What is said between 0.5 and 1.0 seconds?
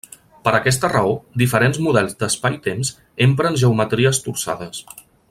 aquesta